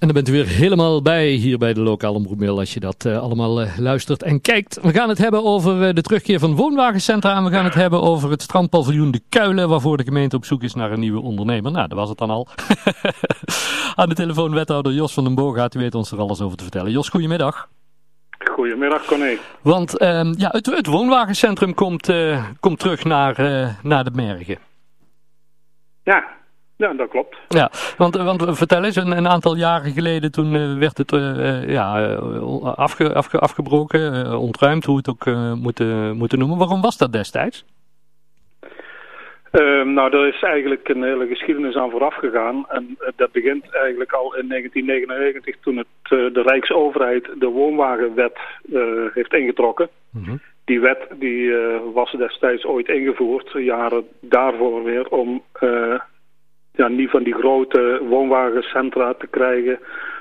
En 0.00 0.06
dan 0.06 0.14
bent 0.14 0.28
u 0.28 0.32
weer 0.32 0.46
helemaal 0.46 1.02
bij 1.02 1.28
hier 1.28 1.58
bij 1.58 1.72
de 1.72 1.80
lokale 1.80 2.16
omroepmail 2.16 2.58
als 2.58 2.74
je 2.74 2.80
dat 2.80 3.04
uh, 3.04 3.18
allemaal 3.18 3.62
uh, 3.62 3.78
luistert 3.78 4.22
en 4.22 4.40
kijkt. 4.40 4.78
We 4.82 4.92
gaan 4.92 5.08
het 5.08 5.18
hebben 5.18 5.44
over 5.44 5.88
uh, 5.88 5.94
de 5.94 6.02
terugkeer 6.02 6.38
van 6.38 6.54
woonwagencentra 6.54 7.36
en 7.36 7.44
we 7.44 7.50
gaan 7.50 7.64
het 7.64 7.74
hebben 7.74 8.02
over 8.02 8.30
het 8.30 8.42
strandpaviljoen 8.42 9.10
De 9.10 9.20
Kuilen 9.28 9.68
waarvoor 9.68 9.96
de 9.96 10.04
gemeente 10.04 10.36
op 10.36 10.44
zoek 10.44 10.62
is 10.62 10.74
naar 10.74 10.92
een 10.92 11.00
nieuwe 11.00 11.20
ondernemer. 11.20 11.72
Nou, 11.72 11.88
dat 11.88 11.98
was 11.98 12.08
het 12.08 12.18
dan 12.18 12.30
al. 12.30 12.48
Aan 13.96 14.08
de 14.08 14.14
telefoon 14.14 14.54
wethouder 14.54 14.92
Jos 14.92 15.12
van 15.12 15.24
den 15.24 15.34
Boogaard, 15.34 15.74
u 15.74 15.78
weet 15.78 15.94
ons 15.94 16.10
er 16.10 16.18
alles 16.18 16.40
over 16.40 16.56
te 16.56 16.62
vertellen. 16.62 16.90
Jos, 16.90 17.08
goedemiddag. 17.08 17.68
Goedemiddag, 18.54 19.04
Corné. 19.04 19.36
Want 19.62 19.94
ja, 20.36 20.48
het, 20.50 20.66
het, 20.66 20.86
woonwagencentrum 20.86 21.74
komt, 21.74 22.12
komt 22.60 22.78
terug 22.78 23.04
naar, 23.04 23.34
naar 23.82 24.04
de 24.04 24.10
Mergen. 24.14 24.58
Ja, 26.04 26.39
ja, 26.80 26.92
dat 26.92 27.08
klopt. 27.08 27.36
Ja, 27.48 27.70
want, 27.96 28.16
want 28.16 28.58
vertel 28.58 28.84
eens, 28.84 28.96
een, 28.96 29.16
een 29.16 29.28
aantal 29.28 29.56
jaren 29.56 29.92
geleden 29.92 30.32
toen 30.32 30.54
uh, 30.54 30.78
werd 30.78 30.98
het 30.98 31.12
uh, 31.12 31.68
ja, 31.68 32.14
afge, 32.76 33.14
afge, 33.14 33.38
afgebroken, 33.38 34.14
uh, 34.14 34.40
ontruimd, 34.40 34.84
hoe 34.84 35.02
we 35.02 35.10
het 35.10 35.10
ook 35.10 35.36
moeten, 35.56 36.16
moeten 36.16 36.38
noemen. 36.38 36.58
Waarom 36.58 36.80
was 36.80 36.96
dat 36.96 37.12
destijds? 37.12 37.64
Ehm, 39.50 39.92
nou, 39.92 40.16
er 40.16 40.26
is 40.34 40.42
eigenlijk 40.42 40.88
een 40.88 41.02
hele 41.02 41.26
geschiedenis 41.26 41.74
aan 41.74 41.90
vooraf 41.90 42.14
gegaan. 42.14 42.66
En 42.68 42.98
dat 43.16 43.32
begint 43.32 43.74
eigenlijk 43.74 44.12
al 44.12 44.36
in 44.36 44.48
1999 44.48 45.56
toen 45.60 45.76
het, 45.76 45.86
de 46.34 46.42
Rijksoverheid 46.42 47.28
de 47.38 47.46
woonwagenwet 47.46 48.38
heeft 49.14 49.34
ingetrokken. 49.34 49.88
Mm 50.10 50.24
-hmm. 50.24 50.40
Die 50.64 50.80
wet 50.80 51.06
die, 51.18 51.54
was 51.94 52.12
destijds 52.12 52.64
ooit 52.64 52.88
ingevoerd, 52.88 53.50
jaren 53.52 54.06
daarvoor 54.20 54.84
weer, 54.84 55.08
om 55.08 55.42
ja, 56.80 56.88
niet 56.88 57.10
van 57.10 57.22
die 57.22 57.34
grote 57.34 58.00
woonwagencentra 58.02 59.14
te 59.14 59.26
krijgen, 59.26 59.78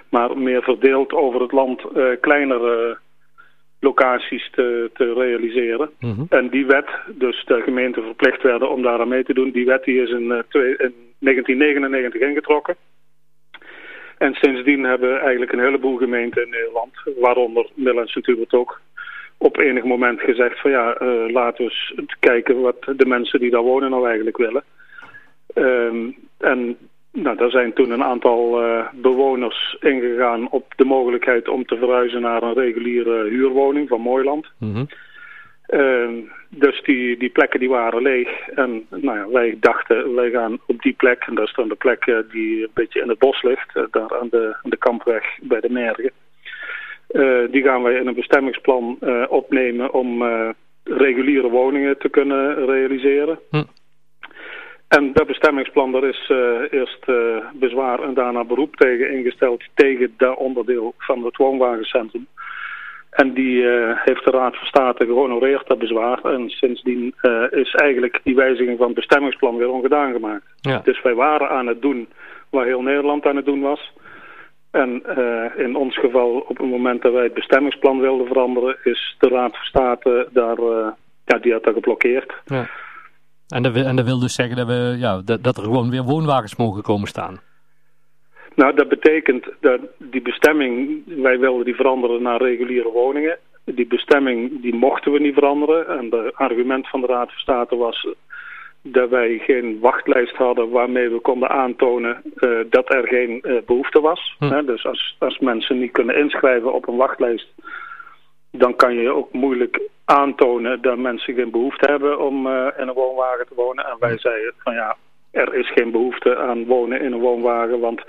maar 0.09 0.37
meer 0.37 0.63
verdeeld 0.63 1.13
over 1.13 1.41
het 1.41 1.51
land 1.51 1.81
uh, 1.95 2.05
kleinere 2.21 2.97
locaties 3.79 4.49
te, 4.51 4.89
te 4.93 5.13
realiseren. 5.13 5.89
Mm 5.99 6.13
-hmm. 6.13 6.25
En 6.29 6.49
die 6.49 6.65
wet, 6.65 6.89
dus 7.07 7.45
de 7.45 7.61
gemeenten 7.61 8.03
verplicht 8.03 8.41
werden 8.41 8.69
om 8.69 8.81
daar 8.81 8.99
aan 8.99 9.07
mee 9.07 9.23
te 9.23 9.33
doen, 9.33 9.51
die 9.51 9.65
wet 9.65 9.83
die 9.83 10.01
is 10.01 10.09
in, 10.09 10.23
uh, 10.23 10.39
twee, 10.49 10.69
in 10.77 10.93
1999 11.19 12.21
ingetrokken. 12.21 12.75
En 14.17 14.33
sindsdien 14.33 14.83
hebben 14.83 15.19
eigenlijk 15.19 15.51
een 15.51 15.65
heleboel 15.67 15.97
gemeenten 15.97 16.43
in 16.43 16.49
Nederland, 16.49 16.93
waaronder 17.19 17.69
Middellands 17.73 18.15
natuurlijk 18.15 18.53
ook, 18.53 18.79
op 19.37 19.57
enig 19.57 19.83
moment 19.83 20.21
gezegd 20.21 20.59
van 20.59 20.71
ja, 20.71 21.01
uh, 21.01 21.29
laten 21.31 21.65
we 21.65 21.71
eens 21.71 22.15
kijken 22.19 22.61
wat 22.61 22.81
de 22.95 23.05
mensen 23.05 23.39
die 23.39 23.51
daar 23.51 23.61
wonen 23.61 23.89
nou 23.89 24.05
eigenlijk 24.07 24.37
willen. 24.37 24.63
Um, 25.59 26.15
en 26.37 26.77
nou, 27.11 27.37
daar 27.37 27.49
zijn 27.49 27.73
toen 27.73 27.91
een 27.91 28.03
aantal 28.03 28.63
uh, 28.63 28.87
bewoners 28.93 29.77
ingegaan 29.79 30.49
op 30.49 30.73
de 30.75 30.85
mogelijkheid 30.85 31.47
om 31.47 31.65
te 31.65 31.77
verhuizen 31.77 32.21
naar 32.21 32.43
een 32.43 32.53
reguliere 32.53 33.29
huurwoning 33.29 33.87
van 33.87 34.01
Mooiland. 34.01 34.47
Mm 34.57 34.73
-hmm. 34.73 34.87
uh, 35.67 36.23
dus 36.49 36.81
die, 36.81 37.17
die 37.17 37.29
plekken 37.29 37.59
die 37.59 37.69
waren 37.69 38.01
leeg. 38.01 38.47
En 38.47 38.85
nou 38.89 39.17
ja, 39.17 39.29
wij 39.29 39.57
dachten, 39.59 40.15
wij 40.15 40.29
gaan 40.29 40.59
op 40.67 40.81
die 40.81 40.93
plek, 40.93 41.23
en 41.27 41.35
dat 41.35 41.47
is 41.47 41.53
dan 41.53 41.69
de 41.69 41.75
plek 41.75 42.05
uh, 42.05 42.17
die 42.31 42.63
een 42.63 42.71
beetje 42.73 43.01
in 43.01 43.09
het 43.09 43.19
bos 43.19 43.41
ligt, 43.41 43.73
daar 43.73 44.19
aan 44.19 44.27
de, 44.29 44.55
aan 44.63 44.69
de 44.69 44.77
kampweg 44.77 45.23
bij 45.41 45.59
de 45.59 45.69
Mergen. 45.69 46.11
die 47.51 47.63
gaan 47.63 47.83
wij 47.83 47.93
in 47.93 48.07
een 48.07 48.15
bestemmingsplan 48.15 48.97
opnemen 49.29 49.93
om 49.93 50.23
reguliere 50.83 51.49
woningen 51.49 51.97
te 51.97 52.09
kunnen 52.09 52.65
realiseren. 52.65 53.39
Mm. 53.49 53.67
En 54.89 55.13
dat 55.13 55.27
bestemmingsplan, 55.27 55.91
daar 55.91 56.03
is 56.03 56.29
uh, 56.29 56.37
eerst 56.71 57.03
uh, 57.07 57.37
bezwaar 57.53 58.03
en 58.03 58.13
daarna 58.13 58.43
beroep 58.43 58.75
tegen 58.75 59.11
ingesteld 59.11 59.63
tegen 59.73 60.13
dat 60.17 60.37
onderdeel 60.37 60.93
van 60.97 61.23
het 61.25 61.37
woonwagencentrum. 61.37 62.27
En 63.09 63.33
die 63.33 63.61
uh, 63.61 63.91
heeft 63.95 64.25
de 64.25 64.31
Raad 64.31 64.57
van 64.57 64.67
State 64.67 65.05
gehonoreerd, 65.05 65.67
dat 65.67 65.77
bezwaar. 65.77 66.23
En 66.23 66.49
sindsdien 66.49 67.13
is 67.49 67.73
eigenlijk 67.73 68.19
die 68.23 68.35
wijziging 68.35 68.77
van 68.77 68.85
het 68.85 68.95
bestemmingsplan 68.95 69.57
weer 69.57 69.69
ongedaan 69.69 70.11
gemaakt. 70.11 70.45
Ja. 70.55 70.81
Dus 70.83 71.01
wij 71.01 71.13
waren 71.13 71.49
aan 71.49 71.67
het 71.67 71.81
doen 71.81 72.09
waar 72.49 72.65
heel 72.65 72.81
Nederland 72.81 73.25
aan 73.25 73.35
het 73.35 73.45
doen 73.45 73.61
was. 73.61 73.93
En 74.71 75.03
in 75.57 75.75
ons 75.75 75.97
geval, 75.97 76.45
op 76.47 76.57
het 76.57 76.69
moment 76.69 77.01
dat 77.01 77.13
wij 77.13 77.23
het 77.23 77.33
bestemmingsplan 77.33 77.99
wilden 77.99 78.27
veranderen, 78.27 78.77
is 78.83 79.15
de 79.19 79.27
Raad 79.27 79.55
van 79.55 79.65
State 79.65 80.27
daar, 80.31 80.59
ja, 81.25 81.37
die 81.41 81.51
had 81.51 81.63
dat 81.63 81.73
geblokkeerd. 81.73 82.33
Ja. 82.45 82.69
En 83.49 83.63
dat, 83.63 83.75
en 83.75 83.95
dat 83.95 84.05
wil 84.05 84.19
dus 84.19 84.33
zeggen 84.33 84.55
dat, 84.55 84.67
we, 84.67 84.95
ja, 84.99 85.21
dat, 85.25 85.43
dat 85.43 85.57
er 85.57 85.63
gewoon 85.63 85.89
weer 85.89 86.03
woonwagens 86.03 86.55
mogen 86.55 86.83
komen 86.83 87.07
staan? 87.07 87.39
Nou, 88.55 88.75
dat 88.75 88.89
betekent 88.89 89.45
dat 89.59 89.79
die 89.97 90.21
bestemming, 90.21 91.03
wij 91.05 91.39
wilden 91.39 91.65
die 91.65 91.75
veranderen 91.75 92.21
naar 92.21 92.41
reguliere 92.41 92.91
woningen. 92.91 93.37
Die 93.65 93.87
bestemming 93.87 94.61
die 94.61 94.75
mochten 94.75 95.11
we 95.11 95.19
niet 95.19 95.33
veranderen. 95.33 95.87
En 95.87 96.23
het 96.23 96.35
argument 96.35 96.89
van 96.89 97.01
de 97.01 97.07
Raad 97.07 97.29
van 97.31 97.39
State 97.39 97.75
was 97.75 98.07
dat 98.81 99.09
wij 99.09 99.37
geen 99.37 99.79
wachtlijst 99.79 100.35
hadden 100.35 100.69
waarmee 100.69 101.09
we 101.09 101.19
konden 101.19 101.49
aantonen 101.49 102.21
uh, 102.35 102.59
dat 102.69 102.93
er 102.93 103.07
geen 103.07 103.41
uh, 103.43 103.57
behoefte 103.65 104.01
was. 104.01 104.35
Hm. 104.39 104.65
dus 104.65 104.85
als, 104.85 105.15
als 105.19 105.39
mensen 105.39 105.79
niet 105.79 105.91
kunnen 105.91 106.17
inschrijven 106.17 106.73
op 106.73 106.87
een 106.87 106.95
wachtlijst, 106.95 107.47
dan 108.51 108.75
kan 108.75 108.93
je 108.93 109.13
ook 109.13 109.33
moeilijk 109.33 109.81
aantonen 110.05 110.81
dat 110.81 110.97
mensen 110.97 111.33
geen 111.33 111.51
behoefte 111.51 111.91
hebben 111.91 112.19
om 112.19 112.47
uh, 112.47 112.67
in 112.77 112.87
een 112.87 112.93
woonwagen 112.93 113.47
te 113.47 113.55
wonen. 113.55 113.85
En 113.85 113.95
wij 113.99 114.17
zeiden 114.17 114.53
van 114.57 114.73
ja, 114.73 114.95
er 115.31 115.53
is 115.53 115.71
geen 115.71 115.91
behoefte 115.91 116.37
aan 116.37 116.65
wonen 116.65 117.01
in 117.01 117.11
een 117.11 117.19
woonwagen, 117.19 117.79
want 117.79 118.03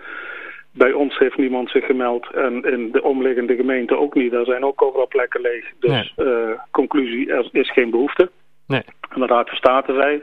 bij 0.72 0.92
ons 0.92 1.18
heeft 1.18 1.36
niemand 1.36 1.70
zich 1.70 1.86
gemeld 1.86 2.30
en 2.34 2.62
in 2.62 2.92
de 2.92 3.02
omliggende 3.02 3.56
gemeente 3.56 3.96
ook 3.96 4.14
niet. 4.14 4.30
Daar 4.30 4.44
zijn 4.44 4.64
ook 4.64 4.82
overal 4.82 5.08
plekken 5.08 5.40
leeg. 5.40 5.64
Dus 5.78 6.12
nee. 6.16 6.26
uh, 6.26 6.50
conclusie, 6.70 7.32
er 7.32 7.48
is 7.52 7.72
geen 7.72 7.90
behoefte. 7.90 8.30
Nee. 8.66 8.82
En 9.10 9.20
de 9.20 9.26
Raad 9.26 9.48
van 9.48 9.56
State 9.56 9.94
zei, 9.94 10.22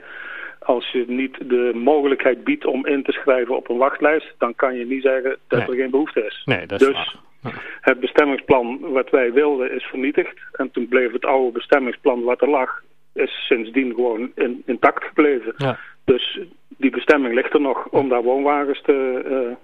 als 0.60 0.92
je 0.92 1.04
niet 1.08 1.50
de 1.50 1.72
mogelijkheid 1.74 2.44
biedt 2.44 2.66
om 2.66 2.86
in 2.86 3.04
te 3.04 3.12
schrijven 3.12 3.56
op 3.56 3.70
een 3.70 3.78
wachtlijst, 3.78 4.34
dan 4.38 4.56
kan 4.56 4.76
je 4.76 4.86
niet 4.86 5.02
zeggen 5.02 5.38
dat 5.48 5.60
nee. 5.60 5.68
er 5.68 5.76
geen 5.76 5.92
behoefte 5.92 6.26
is. 6.26 6.42
Nee, 6.46 6.66
dat 6.66 6.82
is 6.82 6.88
dus 6.88 6.96
waar. 6.96 7.16
het 7.90 8.00
bestemmingsplan 8.00 8.80
wat 8.80 9.10
wij 9.10 9.34
wilden 9.34 9.72
is 9.76 9.84
vernietigd. 9.84 10.40
En 10.52 10.72
toen 10.72 10.88
bleef 10.88 11.12
het 11.12 11.26
oude 11.26 11.52
bestemmingsplan 11.52 12.24
wat 12.24 12.42
er 12.42 12.50
lag, 12.50 12.82
is 13.14 13.46
sindsdien 13.48 13.94
gewoon 13.94 14.32
in, 14.36 14.64
intact 14.66 15.04
gebleven. 15.04 15.54
Ja. 15.58 15.80
Dus 16.06 16.40
die 16.68 16.92
bestemming 16.92 17.34
ligt 17.34 17.54
er 17.54 17.62
nog 17.62 17.88
om 17.88 18.10
daar 18.10 18.24
woonwagens 18.24 18.82
te, 18.82 19.24
uh, 19.30 19.56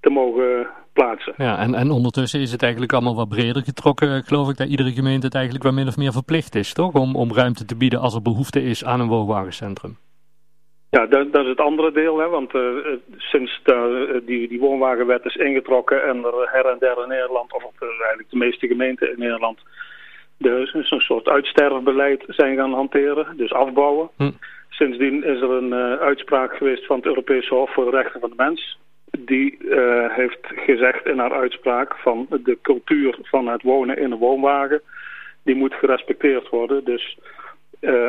te 0.00 0.10
mogen 0.10 0.68
plaatsen. 0.92 1.34
Ja, 1.36 1.58
en, 1.58 1.74
en 1.74 1.90
ondertussen 1.90 2.40
is 2.40 2.52
het 2.52 2.62
eigenlijk 2.62 2.92
allemaal 2.92 3.14
wat 3.14 3.28
breder 3.28 3.62
getrokken, 3.62 4.24
geloof 4.24 4.50
ik, 4.50 4.56
dat 4.56 4.68
iedere 4.68 4.92
gemeente 4.92 5.26
het 5.26 5.34
eigenlijk 5.34 5.64
wel 5.64 5.72
min 5.72 5.86
of 5.86 5.96
meer 5.96 6.12
verplicht 6.12 6.54
is, 6.54 6.72
toch? 6.72 6.92
Om, 6.92 7.16
om 7.16 7.32
ruimte 7.32 7.64
te 7.64 7.76
bieden 7.76 8.00
als 8.00 8.14
er 8.14 8.22
behoefte 8.22 8.62
is 8.62 8.84
aan 8.84 9.00
een 9.00 9.08
woonwagencentrum. 9.08 9.96
Ja, 10.90 11.06
dat, 11.06 11.32
dat, 11.32 11.42
is 11.42 11.48
het 11.48 11.60
andere 11.60 11.92
deel, 11.92 12.18
hè, 12.18 12.28
want 12.28 12.54
uh, 12.54 12.76
sinds 13.16 13.60
de, 13.62 14.22
die, 14.26 14.48
die 14.48 14.60
woonwagenwet 14.60 15.24
is 15.24 15.36
ingetrokken 15.36 16.04
en 16.04 16.24
er 16.24 16.48
her 16.50 16.66
en 16.66 16.78
der 16.78 17.02
in 17.02 17.08
Nederland, 17.08 17.52
of 17.52 17.64
op, 17.64 17.74
eigenlijk 17.80 18.30
de 18.30 18.36
meeste 18.36 18.66
gemeenten 18.66 19.10
in 19.10 19.18
Nederland, 19.18 19.58
dus 20.38 20.74
een 20.74 21.00
soort 21.00 21.28
uitsterfbeleid 21.28 22.24
zijn 22.26 22.56
gaan 22.56 22.72
hanteren, 22.72 23.36
dus 23.36 23.52
afbouwen. 23.52 24.10
Hm. 24.16 24.30
Sindsdien 24.68 25.24
is 25.24 25.40
er 25.40 25.50
een 25.50 25.72
uh, 25.72 25.94
uitspraak 25.94 26.56
geweest 26.56 26.86
van 26.86 26.96
het 26.96 27.06
Europese 27.06 27.54
Hof 27.54 27.72
voor 27.72 27.84
de 27.84 27.96
Rechten 27.96 28.20
van 28.20 28.30
de 28.30 28.36
Mens. 28.36 28.78
Die 29.10 29.58
uh, 29.60 30.14
heeft 30.14 30.46
gezegd 30.66 31.06
in 31.06 31.18
haar 31.18 31.32
uitspraak 31.32 31.96
van 31.96 32.26
de 32.30 32.58
cultuur 32.62 33.18
van 33.22 33.46
het 33.46 33.62
wonen 33.62 33.96
in 33.96 34.10
een 34.10 34.18
woonwagen, 34.18 34.82
die 35.42 35.54
moet 35.54 35.74
gerespecteerd 35.74 36.48
worden. 36.48 36.84
Dus 36.84 37.18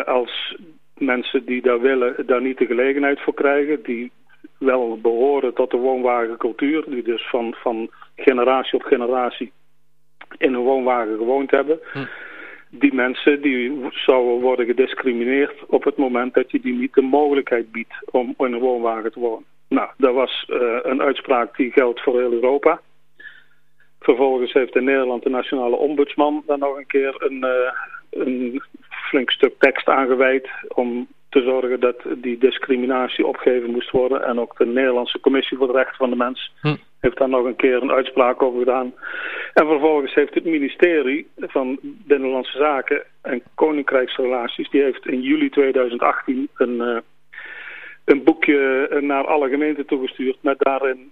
als 0.05 0.55
mensen 1.01 1.45
die 1.45 1.61
daar 1.61 1.81
willen, 1.81 2.15
daar 2.25 2.41
niet 2.41 2.57
de 2.57 2.65
gelegenheid 2.65 3.21
voor 3.21 3.33
krijgen. 3.33 3.83
Die 3.83 4.11
wel 4.57 4.99
behoren 5.01 5.53
tot 5.53 5.71
de 5.71 5.77
woonwagencultuur. 5.77 6.83
Die 6.87 7.03
dus 7.03 7.29
van, 7.29 7.53
van 7.57 7.89
generatie 8.15 8.79
op 8.79 8.83
generatie 8.83 9.51
in 10.37 10.53
een 10.53 10.61
woonwagen 10.61 11.17
gewoond 11.17 11.51
hebben. 11.51 11.79
Hm. 11.91 12.05
Die 12.69 12.93
mensen 12.93 13.41
die 13.41 13.87
zouden 13.89 14.41
worden 14.41 14.65
gediscrimineerd 14.65 15.65
op 15.67 15.83
het 15.83 15.97
moment 15.97 16.33
dat 16.33 16.51
je 16.51 16.59
die 16.59 16.73
niet 16.73 16.93
de 16.93 17.01
mogelijkheid 17.01 17.71
biedt 17.71 17.93
om 18.11 18.33
in 18.37 18.53
een 18.53 18.59
woonwagen 18.59 19.11
te 19.11 19.19
wonen. 19.19 19.45
Nou, 19.67 19.89
dat 19.97 20.13
was 20.13 20.45
uh, 20.49 20.77
een 20.81 21.01
uitspraak 21.01 21.55
die 21.55 21.71
geldt 21.71 22.01
voor 22.01 22.19
heel 22.19 22.31
Europa. 22.31 22.81
Vervolgens 23.99 24.53
heeft 24.53 24.75
in 24.75 24.83
Nederland 24.83 25.23
de 25.23 25.29
nationale 25.29 25.75
ombudsman 25.75 26.43
dan 26.45 26.59
nog 26.59 26.77
een 26.77 26.87
keer 26.87 27.15
een, 27.17 27.45
uh, 27.45 27.71
een 28.09 28.61
flink 29.11 29.31
stuk 29.31 29.53
tekst 29.59 29.87
aangeweid 29.87 30.49
om 30.67 31.07
te 31.29 31.41
zorgen 31.41 31.79
dat 31.79 31.95
die 32.15 32.37
discriminatie 32.37 33.27
opgegeven 33.27 33.71
moest 33.71 33.91
worden. 33.91 34.23
En 34.23 34.39
ook 34.39 34.57
de 34.57 34.65
Nederlandse 34.65 35.19
Commissie 35.19 35.57
voor 35.57 35.67
de 35.67 35.73
Rechten 35.73 35.97
van 35.97 36.09
de 36.09 36.15
Mens 36.15 36.53
hm. 36.61 36.75
heeft 36.99 37.17
daar 37.17 37.29
nog 37.29 37.45
een 37.45 37.55
keer 37.55 37.81
een 37.81 37.91
uitspraak 37.91 38.41
over 38.41 38.59
gedaan. 38.59 38.93
En 39.53 39.65
vervolgens 39.65 40.13
heeft 40.13 40.33
het 40.33 40.45
ministerie 40.45 41.27
van 41.37 41.79
Binnenlandse 41.81 42.57
Zaken 42.57 43.03
en 43.21 43.41
Koninkrijksrelaties, 43.55 44.69
die 44.69 44.81
heeft 44.81 45.07
in 45.07 45.21
juli 45.21 45.49
2018 45.49 46.49
een, 46.55 47.03
een 48.05 48.23
boekje 48.23 48.87
naar 49.01 49.25
alle 49.25 49.49
gemeenten 49.49 49.85
toegestuurd 49.85 50.37
met 50.41 50.59
daarin 50.59 51.11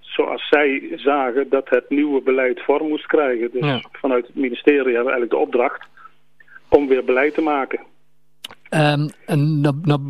zoals 0.00 0.48
zij 0.48 0.92
zagen 0.94 1.48
dat 1.48 1.68
het 1.68 1.90
nieuwe 1.90 2.20
beleid 2.22 2.60
vorm 2.62 2.88
moest 2.88 3.06
krijgen. 3.06 3.50
Dus 3.52 3.84
vanuit 3.92 4.26
het 4.26 4.36
ministerie 4.36 4.94
hebben 4.94 5.04
we 5.04 5.10
eigenlijk 5.10 5.30
de 5.30 5.46
opdracht 5.46 5.86
om 6.76 6.88
weer 6.88 7.04
beleid 7.04 7.34
te 7.34 7.42
maken. 7.42 7.80
Um, 8.70 9.08
en 9.26 9.60
nou, 9.60 9.74
nou 9.82 10.00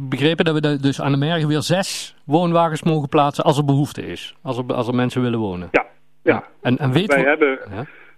begrepen 0.00 0.44
dat 0.44 0.54
we 0.54 0.80
dus 0.80 1.00
aan 1.00 1.12
de 1.12 1.18
Mergen 1.18 1.48
weer 1.48 1.62
zes 1.62 2.16
woonwagens 2.24 2.82
mogen 2.82 3.08
plaatsen 3.08 3.44
als 3.44 3.58
er 3.58 3.64
behoefte 3.64 4.06
is. 4.06 4.36
Als 4.42 4.58
er, 4.58 4.64
als 4.74 4.88
er 4.88 4.94
mensen 4.94 5.22
willen 5.22 5.38
wonen. 5.38 5.68
Ja. 5.72 5.86
ja. 6.22 6.44
En, 6.62 6.78
en 6.78 6.92
weten 6.92 7.14
wij, 7.14 7.22
we... 7.22 7.28
hebben, 7.28 7.58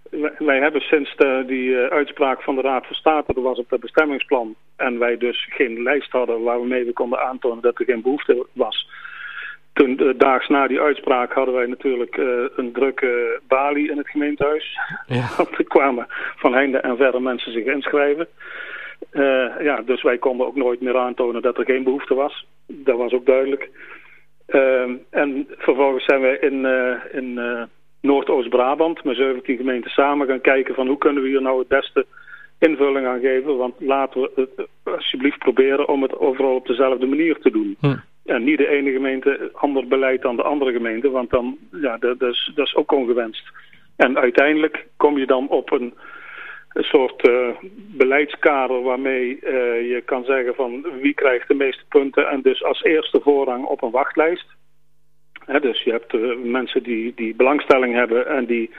wij, 0.09 0.31
wij, 0.37 0.59
hebben 0.59 0.81
sinds 0.81 1.15
de, 1.15 1.43
die 1.47 1.69
uh, 1.69 1.85
uitspraak 1.85 2.41
van 2.41 2.55
de 2.55 2.61
Raad 2.61 2.85
van 2.85 2.95
State, 2.95 3.33
dat 3.33 3.43
was 3.43 3.57
op 3.57 3.69
het 3.69 3.81
bestemmingsplan. 3.81 4.55
En 4.75 4.99
wij 4.99 5.17
dus 5.17 5.47
geen 5.49 5.83
lijst 5.83 6.11
hadden 6.11 6.43
waarmee 6.43 6.85
we 6.85 6.93
konden 6.93 7.19
aantonen 7.19 7.61
dat 7.61 7.79
er 7.79 7.85
geen 7.85 8.01
behoefte 8.01 8.45
was 8.53 8.89
toen, 9.75 10.03
uh, 10.03 10.09
daags 10.17 10.47
na 10.47 10.67
die 10.67 10.81
uitspraak 10.81 11.33
hadden 11.33 11.53
wij 11.53 11.65
natuurlijk 11.65 12.17
uh, 12.17 12.45
een 12.55 12.71
drukke 12.71 13.39
balie 13.47 13.91
in 13.91 13.97
het 13.97 14.09
gemeentehuis. 14.09 14.77
Ja. 15.07 15.27
Want 15.37 15.57
er 15.57 15.63
kwamen 15.63 16.05
van 16.35 16.53
heinde 16.53 16.77
en 16.77 16.97
verre 16.97 17.19
mensen 17.19 17.51
zich 17.51 17.65
inschrijven. 17.65 18.27
Uh, 19.11 19.51
ja, 19.59 19.81
dus 19.81 20.01
wij 20.01 20.17
konden 20.17 20.47
ook 20.47 20.55
nooit 20.55 20.81
meer 20.81 20.97
aantonen 20.97 21.41
dat 21.41 21.57
er 21.57 21.65
geen 21.65 21.83
behoefte 21.83 22.13
was. 22.13 22.47
Dat 22.67 22.97
was 22.97 23.11
ook 23.11 23.25
duidelijk. 23.25 23.69
Ehm, 24.45 24.93
en 25.09 25.47
vervolgens 25.57 26.05
zijn 26.05 26.21
wij 26.21 26.37
in, 26.37 26.65
in 27.11 27.39
Noordoost-Brabant 28.01 29.03
met 29.03 29.15
17 29.15 29.57
gemeenten 29.57 29.91
samen 29.91 30.27
gaan 30.27 30.41
kijken 30.41 30.75
van 30.75 30.87
hoe 30.87 30.97
kunnen 30.97 31.23
we 31.23 31.29
hier 31.29 31.41
nou 31.41 31.59
het 31.59 31.67
beste 31.67 32.05
invulling 32.59 33.07
aan 33.07 33.19
geven. 33.19 33.57
Want 33.57 33.75
laten 33.79 34.21
we 34.21 34.31
het 34.35 34.67
alsjeblieft 34.83 35.37
proberen 35.37 35.87
om 35.87 36.01
het 36.01 36.19
overal 36.19 36.55
op 36.55 36.67
dezelfde 36.67 37.05
manier 37.05 37.39
te 37.39 37.51
doen. 37.51 37.77
Hm. 37.79 37.95
En 38.35 38.43
niet 38.43 38.57
de 38.57 38.67
ene 38.67 38.91
gemeente 38.91 39.49
ander 39.53 39.87
beleid 39.87 40.21
dan 40.21 40.35
de 40.35 40.43
andere 40.43 40.71
gemeente, 40.71 41.09
want 41.09 41.29
dan, 41.29 41.57
ja, 41.71 41.97
dat, 41.97 42.19
dat, 42.19 42.33
is, 42.33 42.51
dat 42.55 42.65
is 42.65 42.75
ook 42.75 42.91
ongewenst. 42.91 43.51
En 43.95 44.17
uiteindelijk 44.17 44.85
kom 44.97 45.17
je 45.17 45.25
dan 45.25 45.47
op 45.47 45.71
een, 45.71 45.93
een 46.73 46.83
soort 46.83 47.27
uh, 47.27 47.47
beleidskader 47.97 48.81
waarmee 48.81 49.39
uh, 49.41 49.41
je 49.91 50.01
kan 50.05 50.23
zeggen 50.23 50.55
van 50.55 50.85
wie 51.01 51.13
krijgt 51.13 51.47
de 51.47 51.53
meeste 51.53 51.83
punten 51.89 52.29
en 52.29 52.41
dus 52.41 52.63
als 52.63 52.83
eerste 52.83 53.19
voorrang 53.23 53.65
op 53.65 53.81
een 53.81 53.91
wachtlijst. 53.91 54.47
He, 55.45 55.59
dus 55.59 55.81
je 55.83 55.91
hebt 55.91 56.13
uh, 56.13 56.37
mensen 56.43 56.83
die, 56.83 57.13
die 57.15 57.35
belangstelling 57.35 57.93
hebben 57.93 58.27
en 58.27 58.45
die 58.45 58.69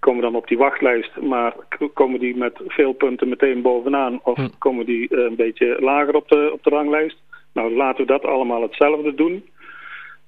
komen 0.00 0.22
dan 0.22 0.34
op 0.34 0.48
die 0.48 0.58
wachtlijst, 0.58 1.20
maar 1.20 1.54
komen 1.94 2.20
die 2.20 2.36
met 2.36 2.60
veel 2.66 2.92
punten 2.92 3.28
meteen 3.28 3.62
bovenaan 3.62 4.20
of 4.22 4.36
hm. 4.36 4.48
komen 4.58 4.86
die 4.86 5.16
een 5.16 5.36
beetje 5.36 5.76
lager 5.80 6.14
op 6.14 6.28
de, 6.28 6.50
op 6.52 6.62
de 6.62 6.70
ranglijst. 6.70 7.22
Nou, 7.52 7.74
laten 7.74 8.06
we 8.06 8.12
dat 8.12 8.24
allemaal 8.24 8.62
hetzelfde 8.62 9.14
doen. 9.14 9.50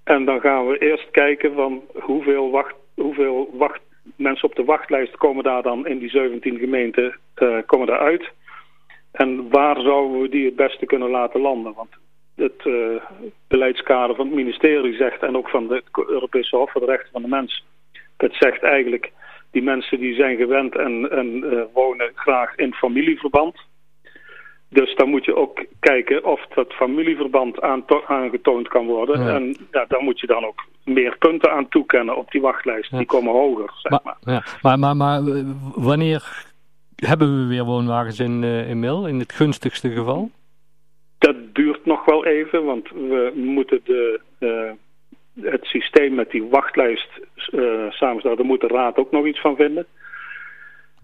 En 0.05 0.25
dan 0.25 0.41
gaan 0.41 0.67
we 0.67 0.79
eerst 0.79 1.11
kijken 1.11 1.55
van 1.55 1.82
hoeveel, 1.93 2.50
wacht, 2.50 2.75
hoeveel 2.94 3.50
wacht, 3.53 3.81
mensen 4.17 4.49
op 4.49 4.55
de 4.55 4.65
wachtlijst 4.65 5.17
komen 5.17 5.44
daar 5.44 5.62
dan 5.62 5.87
in 5.87 5.99
die 5.99 6.11
17 6.11 6.59
gemeenten 6.59 7.17
uh, 7.37 7.59
komen 7.67 7.87
daar 7.87 7.99
uit. 7.99 8.32
En 9.12 9.49
waar 9.49 9.81
zouden 9.81 10.21
we 10.21 10.29
die 10.29 10.44
het 10.44 10.56
beste 10.56 10.87
kunnen 10.87 11.11
laten 11.11 11.41
landen? 11.41 11.75
Want 11.75 11.91
het 12.37 12.65
uh, 12.65 12.97
beleidskader 13.49 14.17
van 14.17 14.27
het 14.27 14.35
ministerie 14.35 14.97
zegt, 14.97 15.23
en 15.23 15.37
ook 15.37 15.49
van 15.49 15.69
de 15.69 15.82
Europese 16.06 16.56
Hof 16.56 16.70
voor 16.70 16.81
de 16.81 16.87
Rechten 16.87 17.12
van 17.12 17.23
de 17.23 17.29
Mens, 17.29 17.65
dat 18.17 18.35
zegt 18.35 18.62
eigenlijk, 18.62 19.12
die 19.50 19.62
mensen 19.62 19.99
die 19.99 20.15
zijn 20.15 20.37
gewend 20.37 20.77
en, 20.77 21.44
uh, 21.44 21.62
wonen 21.73 22.12
graag 22.15 22.56
in 22.56 22.75
familieverband. 22.75 23.56
Dus 24.75 24.94
dan 24.94 25.09
moet 25.09 25.25
je 25.25 25.37
ook 25.37 25.65
kijken 25.81 26.25
of 26.25 26.47
dat 26.55 26.73
familieverband 26.73 27.61
aangetoond 28.06 28.69
kan 28.69 28.87
worden. 28.87 29.29
En 29.29 29.56
ja, 29.71 29.85
daar 29.88 30.03
moet 30.03 30.21
je 30.21 30.26
dan 30.26 30.44
ook 30.44 30.65
meer 30.85 31.17
punten 31.19 31.53
aan 31.53 31.69
toekennen 31.69 32.17
op 32.17 32.31
die 32.31 32.41
wachtlijst. 32.41 32.91
Die 32.91 33.06
komen 33.06 33.32
hoger, 33.32 33.71
zeg 33.76 33.91
maar. 33.91 34.17
Maar, 34.21 34.35
ja. 34.35 34.44
maar, 34.62 34.79
maar, 34.79 34.97
maar 34.97 35.21
wanneer 35.75 36.47
hebben 36.97 37.41
we 37.41 37.47
weer 37.47 37.65
woonwagens 37.65 38.21
in, 38.21 38.43
uh, 38.43 38.71
in 38.71 38.81
Mil, 38.81 39.06
in 39.06 39.19
het 39.19 39.32
gunstigste 39.32 39.91
geval? 39.91 40.31
Dat 41.19 41.37
duurt 41.53 41.85
nog 41.85 42.05
wel 42.05 42.27
even, 42.27 42.65
want 42.65 42.88
we 42.91 43.32
moeten 43.35 43.81
de, 43.85 44.20
uh, 44.38 44.70
het 45.53 45.65
systeem 45.65 46.15
met 46.15 46.31
die 46.31 46.44
wachtlijst 46.50 47.09
uh, 47.53 47.91
samenstellen. 47.91 48.37
Daar 48.37 48.47
moet 48.47 48.61
de 48.61 48.67
raad 48.67 48.97
ook 48.97 49.11
nog 49.11 49.27
iets 49.27 49.41
van 49.41 49.56
vinden. 49.56 49.87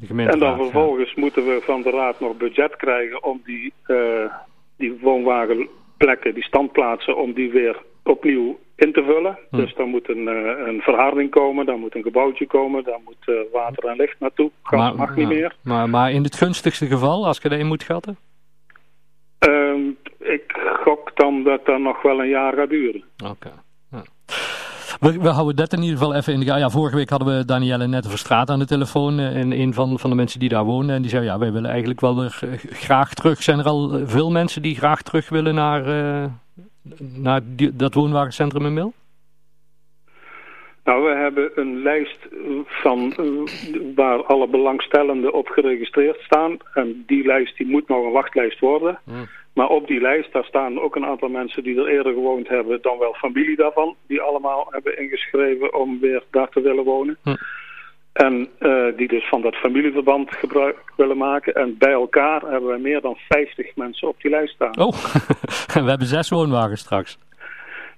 En 0.09 0.39
dan 0.39 0.57
vervolgens 0.57 1.15
moeten 1.15 1.47
we 1.47 1.61
van 1.63 1.83
de 1.83 1.91
raad 1.91 2.21
nog 2.21 2.37
budget 2.37 2.77
krijgen 2.77 3.23
om 3.25 3.41
die, 3.45 3.73
uh, 3.87 4.25
die 4.77 4.99
woonwagenplekken, 5.01 6.35
die 6.35 6.45
standplaatsen, 6.45 7.17
om 7.17 7.33
die 7.33 7.51
weer 7.51 7.83
opnieuw 8.03 8.59
in 8.77 8.93
te 8.93 9.03
vullen. 9.03 9.39
Hm. 9.51 9.57
Dus 9.57 9.75
dan 9.75 9.89
moet 9.89 10.09
een, 10.09 10.29
uh, 10.29 10.67
een 10.67 10.81
verharding 10.81 11.31
komen, 11.31 11.67
dan 11.67 11.81
moet 11.81 11.95
een 11.95 12.03
gebouwtje 12.03 12.47
komen, 12.47 12.85
dan 12.85 13.01
moet 13.05 13.27
uh, 13.27 13.41
water 13.53 13.85
en 13.85 13.97
licht 13.97 14.21
naartoe. 14.21 14.51
Gas 14.63 14.81
maar, 14.81 14.95
mag 14.95 15.17
niet 15.17 15.29
meer. 15.29 15.57
Maar, 15.63 15.89
maar 15.89 16.13
in 16.13 16.23
het 16.23 16.37
gunstigste 16.37 16.87
geval, 16.87 17.27
als 17.27 17.39
je 17.43 17.49
dat 17.49 17.59
in 17.59 17.67
moet 17.67 17.83
schatten? 17.83 18.17
Uh, 19.49 19.75
ik 20.19 20.59
gok 20.85 21.11
dan 21.17 21.43
dat 21.43 21.67
dat 21.67 21.79
nog 21.79 22.03
wel 22.03 22.21
een 22.21 22.29
jaar 22.29 22.55
gaat 22.55 22.69
duren. 22.69 23.05
Oké. 23.25 23.51
We, 25.01 25.19
we, 25.21 25.29
houden 25.29 25.57
dat 25.57 25.73
in 25.73 25.83
ieder 25.83 25.99
geval 25.99 26.15
even 26.15 26.33
in 26.33 26.41
de 26.41 26.47
gaten. 26.47 26.61
Ja, 26.61 26.71
vorige 26.71 26.97
week 26.97 27.09
hadden 27.09 27.37
we 27.37 27.45
Danielle 27.45 27.87
net 27.87 28.09
Verstraat 28.09 28.51
aan 28.51 28.59
de 28.59 28.67
telefoon. 28.67 29.19
Eh, 29.19 29.37
en 29.37 29.53
een 29.53 29.75
van, 29.75 29.99
van 29.99 30.11
de 30.11 30.17
mensen 30.17 30.41
die 30.41 30.49
daar 30.49 30.65
wonen. 30.65 30.95
En 30.95 31.03
die 31.03 31.11
zei, 31.11 31.25
ja, 31.25 31.39
wij 31.39 31.53
willen 31.53 31.71
eigenlijk 31.71 32.01
wel 32.01 32.17
weer 32.21 32.39
eh, 32.41 32.49
graag 32.71 33.15
terug. 33.15 33.43
Zijn 33.43 33.59
er 33.59 33.65
al 33.65 33.93
eh, 33.93 34.03
veel 34.05 34.31
mensen 34.31 34.63
die 34.63 34.77
graag 34.77 35.03
terug 35.03 35.29
willen 35.29 35.55
naar, 35.55 35.89
uh, 35.89 36.25
naar 37.15 37.41
die, 37.45 37.77
dat 37.77 37.95
woonwagencentrum 37.95 38.67
in 38.67 38.75
Mil? 38.75 38.93
Nou, 40.85 41.03
we 41.03 41.17
hebben 41.17 41.51
een 41.55 41.83
lijst 41.83 42.19
van 42.67 43.15
waar 43.95 44.25
alle 44.25 44.49
belangstellenden 44.49 45.33
op 45.33 45.49
geregistreerd 45.49 46.21
staan. 46.21 46.57
En 46.75 47.05
die 47.07 47.27
lijst 47.27 47.57
die 47.57 47.67
moet 47.67 47.89
nog 47.89 48.05
een 48.05 48.13
wachtlijst 48.13 48.59
worden. 48.59 48.99
Hmm. 49.05 49.29
Maar 49.61 49.69
op 49.69 49.87
die 49.87 50.01
lijst, 50.01 50.33
daar 50.33 50.45
staan 50.45 50.81
ook 50.81 50.97
een 50.97 51.07
aantal 51.07 51.29
mensen 51.29 51.63
die 51.63 51.79
er 51.79 51.87
eerder 51.87 52.13
gewoond 52.13 52.49
hebben, 52.49 52.79
dan 52.83 52.99
wel 52.99 53.15
familie 53.15 53.57
daarvan, 53.57 53.97
die 54.07 54.21
allemaal 54.21 54.67
hebben 54.71 54.99
ingeschreven 54.99 55.75
om 55.75 56.01
weer 56.01 56.23
daar 56.31 56.49
te 56.49 56.61
willen 56.61 56.85
wonen. 56.85 57.19
Hm. 57.23 57.35
En 58.13 58.49
uh, 58.61 58.97
die 58.97 59.09
dus 59.09 59.29
van 59.29 59.41
dat 59.41 59.55
familieverband 59.55 60.35
gebruik 60.35 60.77
willen 60.97 61.17
maken. 61.17 61.55
En 61.55 61.79
bij 61.79 61.93
elkaar 61.93 62.41
hebben 62.41 62.71
we 62.71 62.79
meer 62.79 63.01
dan 63.01 63.17
50 63.29 63.77
mensen 63.77 64.09
op 64.09 64.21
die 64.21 64.31
lijst 64.31 64.55
staan. 64.55 64.79
Oh, 64.79 64.93
we 65.85 65.89
hebben 65.89 66.07
zes 66.07 66.29
woonwagens 66.29 66.81
straks. 66.81 67.19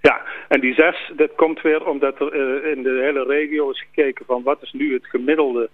Ja, 0.01 0.21
en 0.49 0.61
die 0.61 0.75
zes, 0.75 1.13
dat 1.17 1.35
komt 1.35 1.61
weer 1.61 1.87
omdat 1.87 2.21
er 2.21 2.35
uh, 2.35 2.73
in 2.77 2.83
de 2.83 3.01
hele 3.03 3.25
regio 3.25 3.71
is 3.71 3.85
gekeken 3.93 4.25
van 4.27 4.43
wat 4.43 4.63
is 4.63 4.73
nu 4.73 4.93
het 4.93 5.07
gemiddelde 5.07 5.71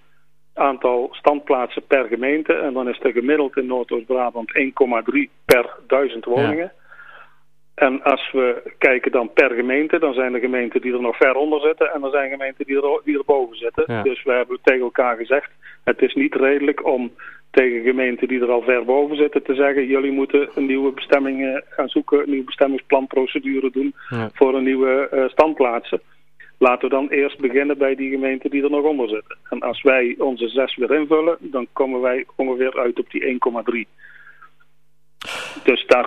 aantal 0.58 1.08
standplaatsen 1.10 1.82
per 1.86 2.06
gemeente. 2.06 2.52
En 2.52 2.72
dan 2.72 2.88
is 2.88 3.00
er 3.02 3.12
gemiddeld 3.12 3.56
in 3.56 3.66
Noordoost-Brabant 3.66 4.52
1,3 4.58 5.30
per 5.44 5.76
duizend 5.86 6.24
woningen. 6.24 6.72
En 7.74 8.02
als 8.02 8.30
we 8.32 8.74
kijken 8.78 9.10
dan 9.10 9.32
per 9.32 9.50
gemeente, 9.50 9.98
dan 9.98 10.14
zijn 10.14 10.34
er 10.34 10.40
gemeenten 10.40 10.80
die 10.80 10.92
er 10.92 11.00
nog 11.00 11.16
ver 11.16 11.34
onder 11.34 11.60
zitten 11.60 11.92
en 11.92 12.02
er 12.02 12.10
zijn 12.10 12.30
gemeenten 12.30 12.66
die 12.66 12.76
er, 12.76 13.00
die 13.04 13.18
er 13.18 13.24
boven 13.24 13.56
zitten. 13.56 14.02
Dus 14.02 14.22
we 14.22 14.32
hebben 14.32 14.58
tegen 14.62 14.82
elkaar 14.82 15.16
gezegd, 15.16 15.50
het 15.84 16.02
is 16.02 16.14
niet 16.14 16.34
redelijk 16.34 16.86
om 16.86 17.12
tegen 17.50 17.82
gemeenten 17.82 18.28
die 18.28 18.40
er 18.40 18.50
al 18.50 18.62
ver 18.62 18.84
boven 18.84 19.16
zitten 19.16 19.42
te 19.42 19.54
zeggen, 19.54 19.86
jullie 19.86 20.12
moeten 20.12 20.48
een 20.54 20.66
nieuwe 20.66 20.92
bestemming 20.92 21.62
gaan 21.68 21.88
zoeken, 21.88 22.18
een 22.18 22.30
nieuwe 22.30 22.44
bestemmingsplanprocedure 22.44 23.70
doen 23.70 23.94
voor 24.32 24.54
een 24.54 24.64
nieuwe 24.64 25.08
uh, 25.12 25.28
standplaatsen. 25.28 26.00
Laten 26.58 26.88
we 26.88 26.94
dan 26.94 27.08
eerst 27.08 27.38
beginnen 27.38 27.78
bij 27.78 27.94
die 27.94 28.10
gemeenten 28.10 28.50
die 28.50 28.62
er 28.62 28.70
nog 28.70 28.84
onder 28.84 29.08
zitten. 29.08 29.36
En 29.50 29.60
als 29.60 29.82
wij 29.82 30.14
onze 30.18 30.48
zes 30.48 30.76
weer 30.76 30.94
invullen, 30.94 31.36
dan 31.40 31.66
komen 31.72 32.00
wij 32.00 32.26
ongeveer 32.36 32.78
uit 32.78 32.98
op 32.98 33.10
die 33.10 33.38
1,3. 33.86 33.98
Dus 35.64 35.86
daar 35.86 36.06